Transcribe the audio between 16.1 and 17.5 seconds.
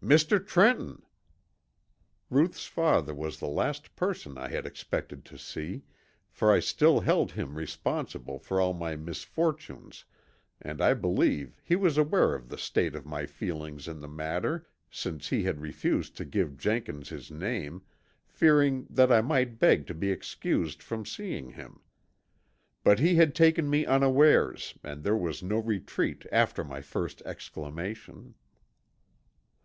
to give Jenkins his